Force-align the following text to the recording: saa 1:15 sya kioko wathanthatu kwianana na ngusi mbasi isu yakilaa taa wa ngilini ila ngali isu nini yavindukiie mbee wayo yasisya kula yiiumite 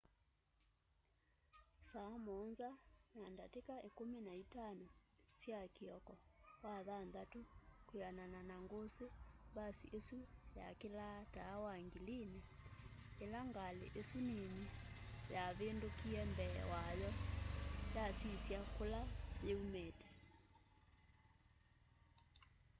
saa 1.91 2.13
1:15 3.17 4.87
sya 5.41 5.59
kioko 5.75 6.15
wathanthatu 6.63 7.39
kwianana 7.87 8.39
na 8.49 8.55
ngusi 8.63 9.05
mbasi 9.51 9.85
isu 9.99 10.17
yakilaa 10.57 11.19
taa 11.35 11.55
wa 11.65 11.73
ngilini 11.85 12.39
ila 13.23 13.39
ngali 13.49 13.85
isu 14.01 14.17
nini 14.29 14.63
yavindukiie 15.35 16.21
mbee 16.33 16.57
wayo 16.71 17.09
yasisya 17.95 18.59
kula 18.75 19.01
yiiumite 19.45 20.07